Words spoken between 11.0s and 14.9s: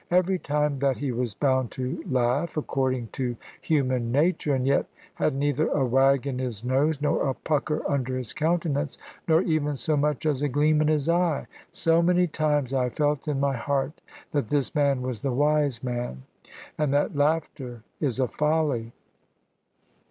eye, so many times I felt in my heart that this